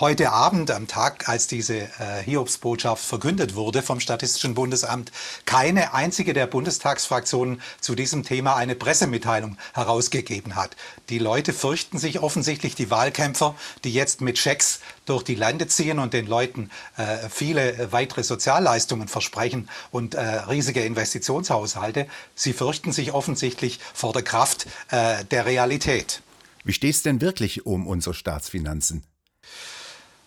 heute 0.00 0.32
Abend 0.32 0.72
am 0.72 0.88
Tag, 0.88 1.28
als 1.28 1.46
diese 1.46 1.76
äh, 1.76 2.22
Hiobsbotschaft 2.24 3.04
verkündet 3.04 3.54
wurde 3.54 3.80
vom 3.80 4.00
Statistischen 4.00 4.54
Bundesamt, 4.54 5.12
keine 5.44 5.94
einzige 5.94 6.32
der 6.32 6.48
Bundestagsfraktionen 6.48 7.62
zu 7.80 7.94
diesem 7.94 8.24
Thema 8.24 8.56
eine 8.56 8.74
Pressemitteilung 8.74 9.56
herausgegeben 9.72 10.56
hat. 10.56 10.76
Die 11.10 11.20
Leute 11.20 11.52
fürchten 11.52 11.98
sich 11.98 12.20
offensichtlich, 12.20 12.74
die 12.74 12.90
Wahlkämpfer, 12.90 13.54
die 13.84 13.92
jetzt 13.92 14.20
mit 14.20 14.36
Schecks 14.38 14.80
durch 15.06 15.22
die 15.22 15.36
Lande 15.36 15.68
ziehen 15.68 16.00
und 16.00 16.12
den 16.12 16.26
Leuten 16.26 16.70
äh, 16.96 17.28
viele 17.30 17.92
weitere 17.92 18.24
Sozialleistungen 18.24 19.06
versprechen 19.06 19.68
und 19.92 20.14
äh, 20.14 20.20
riesige 20.20 20.84
Investitionshaushalte, 20.84 22.08
sie 22.34 22.52
fürchten 22.52 22.90
sich 22.90 23.12
offensichtlich 23.12 23.78
vor 23.92 24.12
der 24.12 24.22
Kraft 24.22 24.66
äh, 24.90 25.24
der 25.26 25.46
Realität. 25.46 26.20
Wie 26.64 26.72
steht 26.72 26.94
es 26.96 27.02
denn 27.02 27.20
wirklich 27.20 27.64
um 27.64 27.86
unsere 27.86 28.14
Staatsfinanzen? 28.14 29.04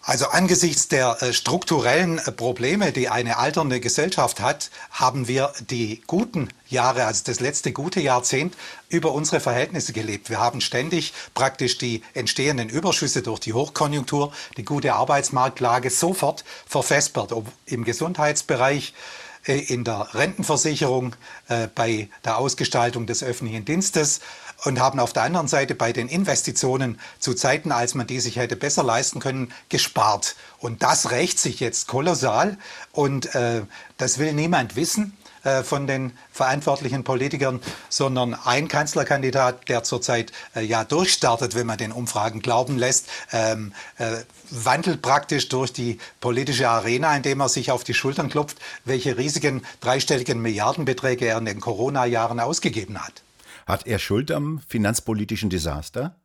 Also 0.08 0.28
angesichts 0.28 0.88
der 0.88 1.22
äh, 1.22 1.34
strukturellen 1.34 2.18
äh, 2.18 2.32
Probleme, 2.32 2.94
die 2.94 3.10
eine 3.10 3.36
alternde 3.40 3.82
Gesellschaft 3.82 4.40
hat, 4.40 4.72
haben 4.90 5.28
wir 5.28 5.52
die 5.70 6.02
guten 6.08 6.48
Jahre, 6.70 7.04
also 7.04 7.24
das 7.26 7.42
letzte 7.42 7.74
gute 7.74 8.00
Jahrzehnt, 8.00 8.56
über 8.88 9.12
unsere 9.12 9.42
Verhältnisse 9.42 9.92
gelebt. 9.92 10.30
Wir 10.30 10.40
haben 10.40 10.62
ständig 10.62 11.14
praktisch 11.34 11.78
die 11.78 12.04
entstehenden 12.14 12.70
Überschüsse 12.70 13.22
durch 13.22 13.42
die 13.42 13.52
Hochkonjunktur, 13.52 14.32
die 14.56 14.64
gute 14.64 14.94
Arbeitsmarktlage 14.94 15.90
sofort 15.90 16.46
verfespert, 16.66 17.34
ob 17.34 17.46
im 17.66 17.84
Gesundheitsbereich, 17.84 18.94
in 19.48 19.84
der 19.84 20.14
Rentenversicherung, 20.14 21.16
bei 21.76 22.10
der 22.26 22.38
Ausgestaltung 22.38 23.06
des 23.06 23.24
öffentlichen 23.24 23.66
Dienstes 23.66 24.20
und 24.64 24.80
haben 24.80 25.00
auf 25.00 25.14
der 25.14 25.24
anderen 25.24 25.48
Seite 25.48 25.76
bei 25.76 25.94
den 25.94 26.08
Investitionen 26.08 27.00
zu 27.20 27.34
Zeiten, 27.34 27.72
als 27.72 27.96
man 27.96 28.08
die 28.08 28.20
sich 28.20 28.38
hätte 28.38 28.56
besser 28.56 28.84
leisten 28.84 29.20
können, 29.20 29.54
gespart. 29.70 30.36
Und 30.60 30.84
das 30.84 31.12
rächt 31.12 31.40
sich 31.40 31.60
jetzt 31.60 31.88
kolossal 31.88 32.58
und 32.92 33.34
äh, 33.36 33.62
das 33.98 34.18
will 34.18 34.34
niemand 34.34 34.76
wissen 34.76 35.16
äh, 35.44 35.64
von 35.64 35.86
den 35.86 36.14
verantwortlichen 36.32 37.04
Politikern, 37.04 37.62
sondern 37.90 38.34
ein 38.34 38.68
Kanzlerkandidat, 38.68 39.70
der 39.70 39.84
zurzeit 39.84 40.32
äh, 40.56 40.62
ja 40.62 40.84
durchstartet, 40.84 41.54
wenn 41.56 41.68
man 41.68 41.78
den 41.78 41.92
Umfragen 41.92 42.42
glauben 42.42 42.78
lässt, 42.78 43.08
ähm, 43.32 43.74
äh, 43.98 44.18
wandelt 44.50 45.02
praktisch 45.02 45.50
durch 45.50 45.74
die 45.74 46.00
politische 46.20 46.70
Arena, 46.70 47.16
indem 47.16 47.40
er 47.42 47.50
sich 47.50 47.72
auf 47.72 47.84
die 47.84 47.94
Schultern 47.94 48.30
klopft, 48.30 48.58
welche 48.86 49.18
riesigen 49.18 49.64
dreistelligen 49.82 50.42
Milliardenbeträge 50.42 51.26
er 51.26 51.38
in 51.38 51.46
den 51.46 51.60
Corona-Jahren 51.60 52.40
ausgegeben 52.40 52.98
hat. 53.04 53.22
Hat 53.66 53.86
er 53.86 54.00
Schuld 54.00 54.32
am 54.32 54.62
finanzpolitischen 54.68 55.50
Desaster? 55.50 56.16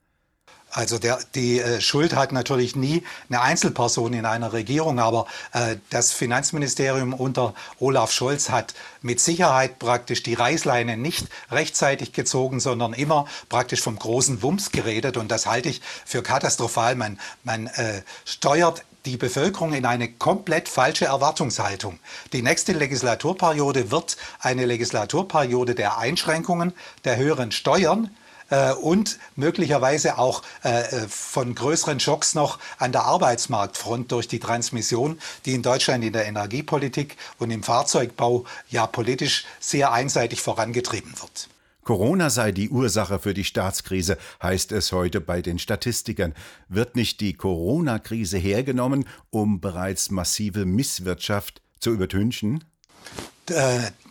Also 0.74 0.98
der, 0.98 1.18
die 1.34 1.60
äh, 1.60 1.82
Schuld 1.82 2.16
hat 2.16 2.32
natürlich 2.32 2.74
nie 2.76 3.04
eine 3.28 3.42
Einzelperson 3.42 4.14
in 4.14 4.24
einer 4.24 4.54
Regierung, 4.54 5.00
aber 5.00 5.26
äh, 5.52 5.76
das 5.90 6.12
Finanzministerium 6.12 7.12
unter 7.12 7.52
Olaf 7.78 8.10
Scholz 8.10 8.48
hat 8.48 8.72
mit 9.02 9.20
Sicherheit 9.20 9.78
praktisch 9.78 10.22
die 10.22 10.32
Reißleine 10.32 10.96
nicht 10.96 11.26
rechtzeitig 11.50 12.14
gezogen, 12.14 12.58
sondern 12.58 12.94
immer 12.94 13.26
praktisch 13.50 13.82
vom 13.82 13.98
großen 13.98 14.42
Wumms 14.42 14.72
geredet 14.72 15.18
und 15.18 15.30
das 15.30 15.44
halte 15.44 15.68
ich 15.68 15.82
für 16.06 16.22
katastrophal. 16.22 16.94
Man, 16.94 17.20
man 17.44 17.66
äh, 17.66 18.00
steuert 18.24 18.82
die 19.04 19.18
Bevölkerung 19.18 19.74
in 19.74 19.84
eine 19.84 20.08
komplett 20.08 20.70
falsche 20.70 21.04
Erwartungshaltung. 21.04 21.98
Die 22.32 22.40
nächste 22.40 22.72
Legislaturperiode 22.72 23.90
wird 23.90 24.16
eine 24.38 24.64
Legislaturperiode 24.64 25.74
der 25.74 25.98
Einschränkungen, 25.98 26.72
der 27.04 27.16
höheren 27.16 27.52
Steuern, 27.52 28.10
äh, 28.52 28.72
und 28.74 29.18
möglicherweise 29.34 30.18
auch 30.18 30.42
äh, 30.62 30.82
von 31.08 31.54
größeren 31.54 31.98
Schocks 31.98 32.34
noch 32.34 32.58
an 32.78 32.92
der 32.92 33.04
Arbeitsmarktfront 33.04 34.12
durch 34.12 34.28
die 34.28 34.38
Transmission, 34.38 35.18
die 35.46 35.54
in 35.54 35.62
Deutschland 35.62 36.04
in 36.04 36.12
der 36.12 36.26
Energiepolitik 36.26 37.16
und 37.38 37.50
im 37.50 37.62
Fahrzeugbau 37.62 38.44
ja 38.68 38.86
politisch 38.86 39.46
sehr 39.58 39.92
einseitig 39.92 40.42
vorangetrieben 40.42 41.12
wird. 41.20 41.48
Corona 41.82 42.30
sei 42.30 42.52
die 42.52 42.68
Ursache 42.68 43.18
für 43.18 43.34
die 43.34 43.42
Staatskrise, 43.42 44.18
heißt 44.40 44.70
es 44.70 44.92
heute 44.92 45.20
bei 45.20 45.42
den 45.42 45.58
Statistikern. 45.58 46.34
Wird 46.68 46.94
nicht 46.94 47.20
die 47.20 47.32
Corona-Krise 47.32 48.38
hergenommen, 48.38 49.06
um 49.30 49.60
bereits 49.60 50.10
massive 50.10 50.64
Misswirtschaft 50.64 51.60
zu 51.80 51.90
übertünchen? 51.90 52.62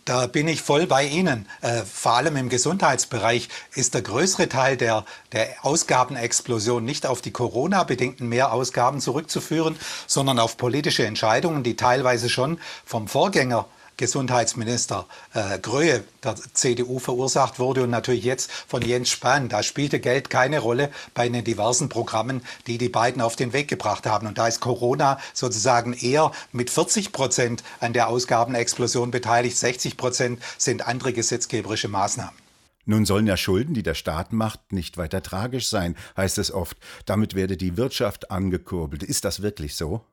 Äh, 0.02 0.12
da 0.12 0.26
bin 0.26 0.48
ich 0.48 0.62
voll 0.62 0.86
bei 0.86 1.04
Ihnen. 1.04 1.46
Äh, 1.60 1.82
vor 1.82 2.12
allem 2.12 2.36
im 2.36 2.48
Gesundheitsbereich 2.48 3.48
ist 3.74 3.94
der 3.94 4.02
größere 4.02 4.48
Teil 4.48 4.76
der, 4.76 5.04
der 5.32 5.48
Ausgabenexplosion 5.62 6.84
nicht 6.84 7.06
auf 7.06 7.20
die 7.20 7.30
Corona-bedingten 7.30 8.28
Mehrausgaben 8.28 9.00
zurückzuführen, 9.00 9.76
sondern 10.06 10.38
auf 10.38 10.56
politische 10.56 11.06
Entscheidungen, 11.06 11.62
die 11.62 11.76
teilweise 11.76 12.28
schon 12.28 12.58
vom 12.84 13.08
Vorgänger 13.08 13.66
Gesundheitsminister 13.96 15.06
äh, 15.34 15.58
Gröhe 15.58 16.04
der 16.24 16.34
CDU 16.52 16.98
verursacht 16.98 17.58
wurde 17.58 17.82
und 17.82 17.90
natürlich 17.90 18.24
jetzt 18.24 18.50
von 18.50 18.82
Jens 18.82 19.10
Spahn. 19.10 19.48
Da 19.48 19.62
spielte 19.62 20.00
Geld 20.00 20.30
keine 20.30 20.58
Rolle 20.58 20.90
bei 21.14 21.28
den 21.28 21.44
diversen 21.44 21.88
Programmen, 21.88 22.42
die 22.66 22.78
die 22.78 22.88
beiden 22.88 23.22
auf 23.22 23.36
den 23.36 23.52
Weg 23.52 23.68
gebracht 23.68 24.06
haben. 24.06 24.26
Und 24.26 24.38
da 24.38 24.48
ist 24.48 24.60
Corona 24.60 25.18
sozusagen 25.34 25.92
eher 25.92 26.32
mit 26.52 26.70
40 26.70 27.12
Prozent 27.12 27.62
an 27.80 27.92
der 27.92 28.08
Ausgabenexplosion 28.08 29.10
beteiligt. 29.10 29.56
60 29.56 29.96
Prozent 29.96 30.42
sind 30.58 30.86
andere 30.86 31.12
gesetzgeberische 31.12 31.88
Maßnahmen. 31.88 32.42
Nun 32.84 33.06
sollen 33.06 33.26
ja 33.28 33.36
Schulden, 33.36 33.74
die 33.74 33.84
der 33.84 33.94
Staat 33.94 34.32
macht, 34.32 34.72
nicht 34.72 34.96
weiter 34.96 35.22
tragisch 35.22 35.68
sein, 35.68 35.96
heißt 36.16 36.38
es 36.38 36.50
oft. 36.52 36.76
Damit 37.06 37.34
werde 37.34 37.56
die 37.56 37.76
Wirtschaft 37.76 38.30
angekurbelt. 38.30 39.04
Ist 39.04 39.24
das 39.24 39.42
wirklich 39.42 39.76
so? 39.76 40.04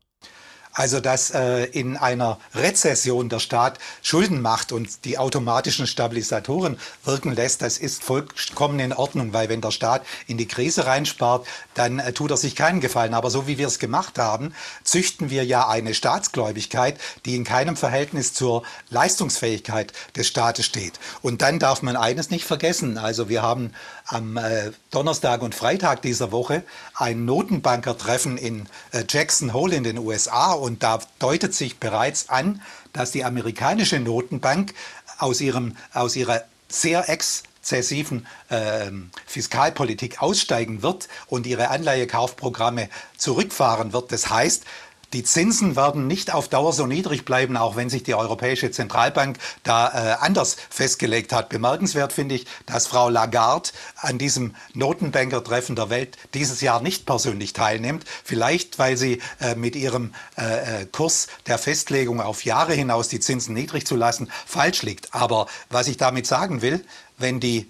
Also 0.74 1.00
dass 1.00 1.32
äh, 1.32 1.64
in 1.66 1.98
einer 1.98 2.38
Rezession 2.54 3.28
der 3.28 3.40
Staat 3.40 3.80
Schulden 4.02 4.42
macht 4.42 4.72
und 4.72 5.04
die 5.04 5.18
automatischen 5.18 5.88
Stabilisatoren 5.88 6.80
wirken 7.04 7.34
lässt, 7.34 7.62
das 7.64 7.78
ist 7.78 8.04
vollkommen 8.04 8.80
in 8.80 8.94
Ordnung, 8.94 9.34
weil 9.34 9.50
wenn 9.50 9.62
der 9.62 9.72
Staat 9.72 10.06
in 10.28 10.38
die 10.38 10.48
Krise 10.48 10.86
reinspart, 10.86 11.48
dann 11.74 12.00
äh, 12.00 12.14
tut 12.14 12.32
er 12.32 12.38
sich 12.38 12.56
keinen 12.56 12.82
Gefallen. 12.82 13.16
Aber 13.16 13.32
so 13.32 13.48
wie 13.48 13.58
wir 13.58 13.68
es 13.68 13.80
gemacht 13.80 14.20
haben, 14.20 14.54
züchten 14.84 15.32
wir 15.32 15.44
ja 15.44 15.68
eine 15.68 15.94
Staatsgläubigkeit, 15.94 17.00
die 17.26 17.36
in 17.36 17.44
keinem 17.44 17.76
Verhältnis 17.76 18.34
zur 18.34 18.64
Leistungsfähigkeit 18.90 19.92
des 20.16 20.28
Staates 20.28 20.66
steht. 20.66 21.00
Und 21.22 21.42
dann 21.42 21.60
darf 21.60 21.82
man 21.82 21.98
eines 21.98 22.30
nicht 22.30 22.46
vergessen. 22.46 22.98
Also 22.98 23.28
wir 23.28 23.42
haben 23.42 23.74
am 24.06 24.38
äh, 24.38 24.72
Donnerstag 24.92 25.42
und 25.42 25.56
Freitag 25.56 26.02
dieser 26.04 26.32
Woche 26.32 26.64
ein 26.96 27.26
Notenbankertreffen 27.26 28.38
in 28.38 28.68
äh, 28.92 29.04
Jackson 29.08 29.54
Hole 29.54 29.76
in 29.76 29.84
den 29.84 29.98
USA 29.98 30.59
und 30.60 30.84
da 30.84 31.00
deutet 31.20 31.54
sich 31.54 31.80
bereits 31.80 32.30
an, 32.30 32.62
dass 32.94 33.12
die 33.12 33.24
amerikanische 33.24 34.00
Notenbank 34.00 34.74
aus, 35.18 35.42
ihrem, 35.42 35.76
aus 35.94 36.16
ihrer 36.16 36.44
sehr 36.68 37.10
exzessiven 37.10 38.28
äh, 38.50 38.92
Fiskalpolitik 39.26 40.22
aussteigen 40.22 40.82
wird 40.82 41.08
und 41.28 41.48
ihre 41.48 41.70
Anleihekaufprogramme 41.70 42.90
zurückfahren 43.18 43.94
wird. 43.94 44.12
Das 44.12 44.30
heißt, 44.30 44.66
die 45.14 45.24
Zinsen 45.24 45.76
werden 45.76 46.08
nicht 46.08 46.34
auf 46.34 46.48
Dauer 46.48 46.74
so 46.74 46.86
niedrig 46.86 47.26
bleiben, 47.26 47.58
auch 47.58 47.76
wenn 47.76 47.90
sich 47.90 48.04
die 48.04 48.14
Europäische 48.14 48.70
Zentralbank 48.72 49.38
da 49.64 49.88
äh, 49.88 50.16
anders 50.20 50.58
festgelegt 50.70 51.34
hat. 51.34 51.50
Bemerkenswert 51.50 52.14
finde 52.14 52.36
ich, 52.36 52.46
dass 52.66 52.88
Frau 52.88 53.10
Lagarde 53.10 53.70
an 53.96 54.18
diesem 54.18 54.56
Notenbankertreffen 54.74 55.76
der 55.76 55.90
Welt 55.90 56.18
dieses 56.34 56.62
Jahr 56.62 56.82
nicht 56.82 57.06
persönlich 57.06 57.54
teilnimmt. 57.54 58.06
Vielleicht, 58.24 58.78
weil 58.78 58.98
sie 58.98 59.22
äh, 59.40 59.56
mit 59.56 59.76
ihrem 59.76 60.14
äh, 60.38 60.82
äh 60.82 60.86
Kurs 60.86 61.28
der 61.48 61.58
Festlegung 61.58 62.22
auf 62.22 62.46
Jahre 62.46 62.74
hinaus 62.74 63.08
die 63.08 63.20
Zinsen 63.20 63.54
niedrig 63.56 63.88
zu 63.88 63.96
lassen 63.96 64.30
falsch 64.46 64.84
liegt. 64.84 65.14
Aber 65.16 65.48
was 65.70 65.88
ich 65.88 65.98
damit 65.98 66.28
sagen 66.28 66.62
will, 66.62 66.86
wenn 67.18 67.40
die 67.40 67.70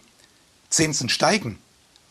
Zinsen 0.69 1.09
steigen, 1.09 1.59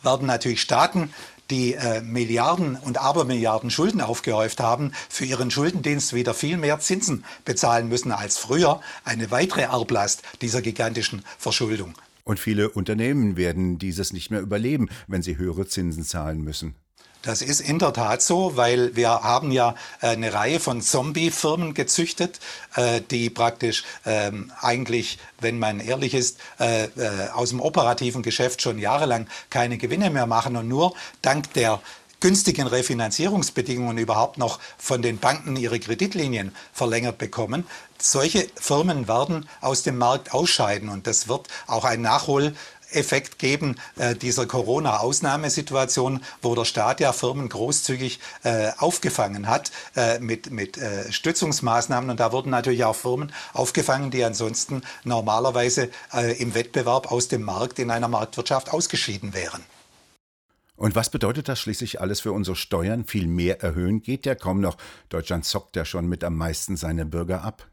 werden 0.01 0.27
natürlich 0.27 0.61
Staaten 0.61 1.13
die 1.49 1.73
äh, 1.73 2.01
Milliarden 2.01 2.75
und 2.75 2.99
Abermilliarden 2.99 3.69
Schulden 3.71 4.01
aufgehäuft 4.01 4.59
haben, 4.59 4.91
für 5.09 5.25
ihren 5.25 5.51
Schuldendienst 5.51 6.13
wieder 6.13 6.33
viel 6.33 6.57
mehr 6.57 6.79
Zinsen 6.79 7.23
bezahlen 7.45 7.89
müssen 7.89 8.11
als 8.11 8.37
früher. 8.37 8.81
Eine 9.03 9.31
weitere 9.31 9.63
Erblast 9.63 10.23
dieser 10.41 10.61
gigantischen 10.61 11.23
Verschuldung. 11.37 11.93
Und 12.23 12.39
viele 12.39 12.69
Unternehmen 12.69 13.37
werden 13.37 13.79
dieses 13.79 14.13
nicht 14.13 14.29
mehr 14.29 14.41
überleben, 14.41 14.89
wenn 15.07 15.23
sie 15.23 15.37
höhere 15.37 15.65
Zinsen 15.65 16.03
zahlen 16.03 16.43
müssen. 16.43 16.75
Das 17.21 17.41
ist 17.41 17.59
in 17.59 17.79
der 17.79 17.91
Tat 17.91 18.21
so, 18.21 18.55
weil 18.55 18.95
wir 18.95 19.09
haben 19.09 19.51
ja 19.51 19.75
äh, 20.01 20.07
eine 20.07 20.33
Reihe 20.33 20.61
von 20.61 20.81
Zombie-Firmen 20.81 21.73
gezüchtet, 21.73 22.39
äh, 22.75 23.01
die 23.01 23.29
praktisch 23.29 23.83
ähm, 24.05 24.53
eigentlich, 24.61 25.19
wenn 25.41 25.59
man 25.59 25.81
ehrlich 25.81 26.13
ist, 26.13 26.39
äh, 26.59 26.87
aus 27.33 27.49
dem 27.49 27.59
operativen 27.59 28.23
Geschäft 28.23 28.61
schon 28.61 28.79
jahrelang 28.79 29.27
keine 29.49 29.77
Gewinne 29.77 30.09
mehr 30.11 30.27
machen 30.27 30.55
und 30.55 30.69
nur 30.69 30.93
dank 31.21 31.53
der 31.53 31.81
günstigen 32.21 32.67
Refinanzierungsbedingungen 32.67 33.97
überhaupt 33.97 34.37
noch 34.37 34.59
von 34.77 35.01
den 35.01 35.19
Banken 35.19 35.55
ihre 35.55 35.79
Kreditlinien 35.79 36.53
verlängert 36.73 37.17
bekommen. 37.17 37.65
Solche 37.97 38.47
Firmen 38.55 39.07
werden 39.07 39.47
aus 39.61 39.83
dem 39.83 39.97
Markt 39.97 40.33
ausscheiden 40.33 40.89
und 40.89 41.07
das 41.07 41.27
wird 41.27 41.47
auch 41.67 41.83
ein 41.83 42.01
Nachhol 42.01 42.55
Effekt 42.91 43.39
geben 43.39 43.75
äh, 43.97 44.15
dieser 44.15 44.45
Corona-Ausnahmesituation, 44.45 46.23
wo 46.41 46.55
der 46.55 46.65
Staat 46.65 46.99
ja 46.99 47.13
Firmen 47.13 47.49
großzügig 47.49 48.19
äh, 48.43 48.71
aufgefangen 48.77 49.47
hat 49.47 49.71
äh, 49.95 50.19
mit, 50.19 50.51
mit 50.51 50.77
äh, 50.77 51.11
Stützungsmaßnahmen. 51.11 52.09
Und 52.09 52.19
da 52.19 52.31
wurden 52.31 52.49
natürlich 52.49 52.83
auch 52.83 52.95
Firmen 52.95 53.31
aufgefangen, 53.53 54.11
die 54.11 54.23
ansonsten 54.23 54.81
normalerweise 55.03 55.89
äh, 56.13 56.39
im 56.41 56.53
Wettbewerb 56.53 57.11
aus 57.11 57.27
dem 57.27 57.43
Markt 57.43 57.79
in 57.79 57.91
einer 57.91 58.07
Marktwirtschaft 58.07 58.71
ausgeschieden 58.71 59.33
wären. 59.33 59.63
Und 60.79 60.95
was 60.95 61.09
bedeutet 61.09 61.49
das 61.49 61.59
schließlich 61.59 61.99
alles 61.99 62.21
für 62.21 62.31
unsere 62.31 62.55
Steuern? 62.55 63.03
Viel 63.03 63.27
mehr 63.27 63.61
erhöhen 63.61 64.01
geht 64.01 64.25
ja 64.25 64.33
kaum 64.33 64.61
noch. 64.61 64.77
Deutschland 65.09 65.43
zockt 65.43 65.75
ja 65.75 65.83
schon 65.83 66.07
mit 66.07 66.23
am 66.23 66.37
meisten 66.37 66.77
seine 66.77 67.05
Bürger 67.05 67.43
ab. 67.43 67.67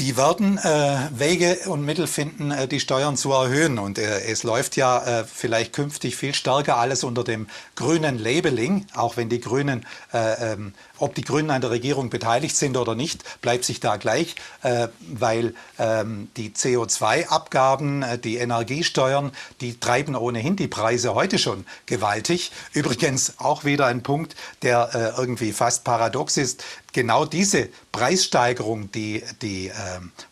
Die 0.00 0.16
werden 0.16 0.58
äh, 0.58 1.08
Wege 1.12 1.56
und 1.66 1.84
Mittel 1.84 2.08
finden, 2.08 2.50
äh, 2.50 2.66
die 2.66 2.80
Steuern 2.80 3.16
zu 3.16 3.30
erhöhen. 3.30 3.78
Und 3.78 3.96
äh, 3.96 4.24
es 4.24 4.42
läuft 4.42 4.74
ja 4.76 5.20
äh, 5.20 5.24
vielleicht 5.24 5.72
künftig 5.72 6.16
viel 6.16 6.34
stärker 6.34 6.78
alles 6.78 7.04
unter 7.04 7.22
dem 7.22 7.46
grünen 7.76 8.18
Labeling, 8.18 8.86
auch 8.94 9.16
wenn 9.16 9.28
die 9.28 9.38
Grünen, 9.38 9.86
äh, 10.12 10.52
ähm, 10.52 10.74
ob 10.98 11.14
die 11.14 11.22
Grünen 11.22 11.50
an 11.50 11.60
der 11.60 11.70
Regierung 11.70 12.10
beteiligt 12.10 12.56
sind 12.56 12.76
oder 12.76 12.96
nicht, 12.96 13.40
bleibt 13.40 13.64
sich 13.64 13.78
da 13.78 13.96
gleich, 13.96 14.34
äh, 14.62 14.88
weil 15.12 15.54
ähm, 15.78 16.28
die 16.36 16.50
CO2-Abgaben, 16.50 18.04
die 18.24 18.38
Energiesteuern, 18.38 19.30
die 19.60 19.78
treiben 19.78 20.16
ohnehin 20.16 20.56
die 20.56 20.66
Preise 20.66 21.14
heute 21.14 21.38
schon 21.38 21.66
gewaltig. 21.86 22.50
Übrigens 22.72 23.34
auch 23.38 23.64
wieder 23.64 23.86
ein 23.86 24.02
Punkt, 24.02 24.34
der 24.62 25.14
irgendwie 25.16 25.52
fast 25.52 25.84
paradox 25.84 26.36
ist 26.36 26.64
genau 26.94 27.26
diese 27.26 27.68
Preissteigerung, 27.92 28.90
die 28.92 29.22
die 29.42 29.68
äh, 29.68 29.72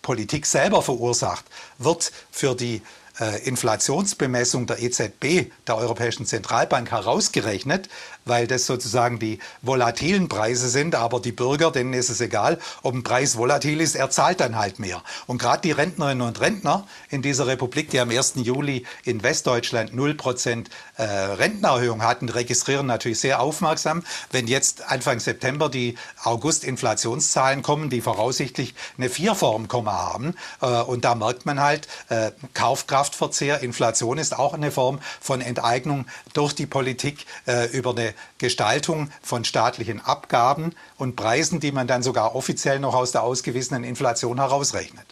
Politik 0.00 0.46
selber 0.46 0.80
verursacht, 0.80 1.44
wird 1.76 2.10
für 2.30 2.54
die 2.54 2.80
äh, 3.20 3.46
Inflationsbemessung 3.46 4.66
der 4.66 4.82
EZB, 4.82 5.50
der 5.66 5.76
Europäischen 5.76 6.24
Zentralbank, 6.24 6.90
herausgerechnet, 6.90 7.90
weil 8.24 8.46
das 8.46 8.66
sozusagen 8.66 9.18
die 9.18 9.38
volatilen 9.62 10.28
Preise 10.28 10.68
sind, 10.68 10.94
aber 10.94 11.20
die 11.20 11.32
Bürger, 11.32 11.70
denen 11.70 11.92
ist 11.92 12.10
es 12.10 12.20
egal, 12.20 12.58
ob 12.82 12.94
ein 12.94 13.02
Preis 13.02 13.36
volatil 13.36 13.80
ist, 13.80 13.96
er 13.96 14.10
zahlt 14.10 14.40
dann 14.40 14.56
halt 14.56 14.78
mehr. 14.78 15.02
Und 15.26 15.38
gerade 15.38 15.62
die 15.62 15.72
Rentnerinnen 15.72 16.26
und 16.26 16.40
Rentner 16.40 16.86
in 17.10 17.22
dieser 17.22 17.46
Republik, 17.46 17.90
die 17.90 18.00
am 18.00 18.10
1. 18.10 18.34
Juli 18.36 18.84
in 19.04 19.22
Westdeutschland 19.22 19.92
0% 19.92 20.66
äh, 20.96 21.02
Rentenerhöhung 21.02 22.02
hatten, 22.02 22.28
registrieren 22.28 22.86
natürlich 22.86 23.20
sehr 23.20 23.40
aufmerksam, 23.40 24.02
wenn 24.30 24.46
jetzt 24.46 24.90
Anfang 24.90 25.20
September 25.20 25.68
die 25.68 25.96
August-Inflationszahlen 26.22 27.62
kommen, 27.62 27.90
die 27.90 28.00
voraussichtlich 28.00 28.74
eine 28.98 29.08
Vierformkomma 29.08 29.92
haben. 29.92 30.34
Äh, 30.60 30.66
und 30.66 31.04
da 31.04 31.14
merkt 31.14 31.46
man 31.46 31.60
halt, 31.60 31.88
äh, 32.08 32.32
Kaufkraftverzehr, 32.54 33.62
Inflation 33.62 34.18
ist 34.18 34.38
auch 34.38 34.54
eine 34.54 34.70
Form 34.70 35.00
von 35.20 35.40
Enteignung 35.40 36.06
durch 36.32 36.54
die 36.54 36.66
Politik 36.66 37.26
über 37.72 37.94
Gestaltung 38.38 39.10
von 39.22 39.44
staatlichen 39.44 40.00
Abgaben 40.00 40.74
und 40.98 41.16
Preisen, 41.16 41.60
die 41.60 41.72
man 41.72 41.86
dann 41.86 42.02
sogar 42.02 42.34
offiziell 42.34 42.78
noch 42.78 42.94
aus 42.94 43.12
der 43.12 43.22
ausgewiesenen 43.22 43.84
Inflation 43.84 44.38
herausrechnet. 44.38 45.06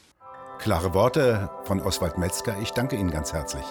Klare 0.59 0.93
Worte 0.93 1.51
von 1.65 1.81
Oswald 1.81 2.19
Metzger. 2.19 2.57
Ich 2.61 2.73
danke 2.73 2.97
Ihnen 2.97 3.11
ganz 3.11 3.33
herzlich. 3.33 3.65